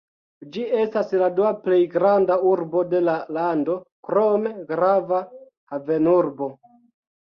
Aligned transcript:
Ĝi 0.53 0.61
estas 0.85 1.13
la 1.23 1.27
dua 1.39 1.51
plej 1.67 1.77
granda 1.97 2.39
urbo 2.53 2.85
de 2.95 3.03
la 3.11 3.17
lando, 3.39 3.79
krome 4.11 4.59
grava 4.75 5.25
havenurbo. 5.75 6.55